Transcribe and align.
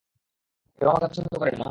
কেউ 0.81 0.87
আমাকে 0.89 1.07
পছন্দ 1.07 1.31
করে 1.37 1.51
না, 1.51 1.57
মা। 1.59 1.69